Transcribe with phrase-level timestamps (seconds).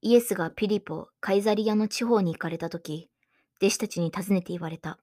[0.00, 3.10] イエスがピリポ、カイザリアの地方に行かれたとき、
[3.60, 5.00] 弟子たちに尋ねて言われた。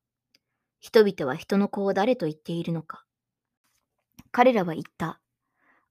[0.79, 3.03] 人々は人の子を誰と言っているのか。
[4.31, 5.19] 彼らは言った。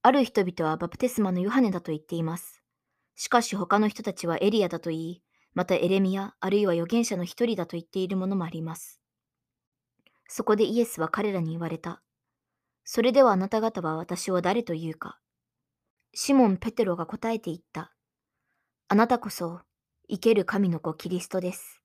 [0.01, 2.63] ある人々はバプテスマのヨハネだと言っています。
[3.15, 5.21] しかし他の人たちはエリアだと言い、
[5.53, 8.99] またエレミア、あるいは預言者の一人だと言っているものもあります。
[10.27, 12.01] そこでイエスは彼らに言われた。
[12.83, 15.19] それではあなた方は私を誰と言うか。
[16.13, 17.94] シモン・ペテロが答えて言った。
[18.87, 19.61] あなたこそ、
[20.07, 21.81] 生ける神の子キリストです。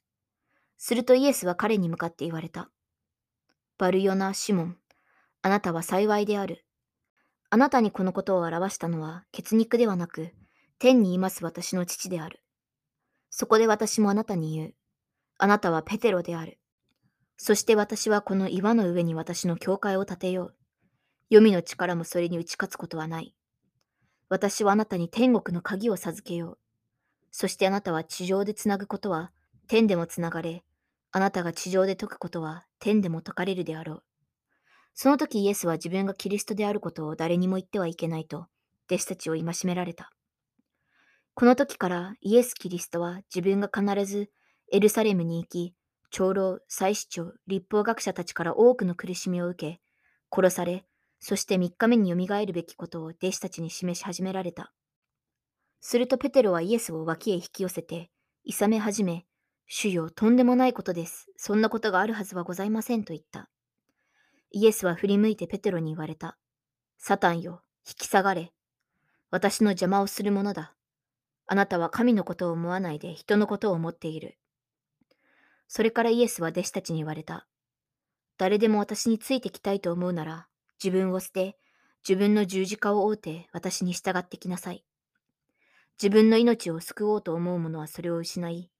[0.76, 2.70] するとイエスは彼に向かって言われた。
[3.78, 4.76] バルヨナ・シモン、
[5.40, 6.66] あなたは幸いである。
[7.48, 10.34] あなたにこのことを表したのは血肉ではなく、
[10.78, 12.42] 天にいます私の父である。
[13.30, 14.74] そこで私もあなたに言う。
[15.38, 16.58] あなたはペテロである。
[17.38, 20.54] そして私はこの岩の上に私の教会を建てよう。
[21.30, 23.34] 黄泉の力もそれに打ち勝つことはない。
[24.28, 26.58] 私はあなたに天国の鍵を授けよう。
[27.30, 29.32] そしてあなたは地上でつなぐことは
[29.68, 30.64] 天でもつながれ、
[31.12, 34.02] あなたが地上で解くことは天でも解かれるであろう。
[34.94, 38.46] その時イエスは自分がキリストであることを誰にも言ってはいけないと、
[38.90, 40.10] 弟子たちを戒められた。
[41.34, 44.30] この時からイエス・キリストは自分が必ず
[44.72, 45.74] エルサレムに行き、
[46.10, 49.80] 長老、祭司長、立法学者たちから多くの苦しみを受け、
[50.30, 50.84] 殺され、
[51.20, 54.72] そして3日目によみがえるべきことを弟子たちに示し始められた。
[55.80, 58.10] するとペテロはイエスを脇へ引き寄せて、
[58.44, 59.24] いさめ始め、
[59.66, 61.30] 主よ、とんでもないことです。
[61.36, 63.48] そんなことがあるはずはございませんと言った。
[64.50, 66.36] イエスは振り向いてペテロに言われた。
[66.98, 68.52] サタンよ、引き下がれ。
[69.30, 70.74] 私の邪魔をするものだ。
[71.46, 74.38] あなたは神のことを思わないで人のことを思っている。
[75.66, 77.46] それからイエスは弟子たちに言われた。
[78.38, 80.48] 誰でも私についてきたいと思うなら、
[80.82, 81.56] 自分を捨て、
[82.08, 84.84] 自分の十字架を追うて私に従ってきなさい。
[86.02, 88.70] 自分の命を救おうと思う者はそれを失い、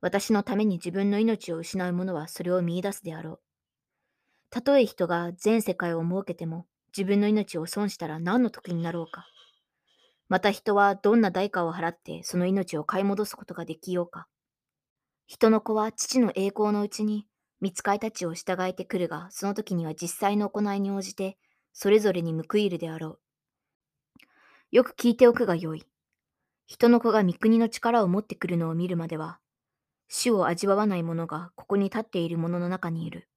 [0.00, 3.40] 私のために自分の命を失う者はそれを見出すであろう。
[4.50, 9.28] たとえ人が全世界を設けても自分の命を損したら何の得になろうか。
[10.28, 14.26] また人はどんな代価を払ってその命を買い戻すことができようか。
[15.28, 17.28] 人の子は父の栄光のうちに
[17.60, 21.38] 見つかいたちを従えてくるが、その時には実際の行いに応じて
[21.72, 24.26] それぞれに報いるであろう。
[24.72, 25.86] よく聞いておくがよい。
[26.68, 29.40] 人の子が三国の力を持ってくるのを見るまでは、
[30.08, 33.28] 死を味わわない者がここに立っている者の中にいる。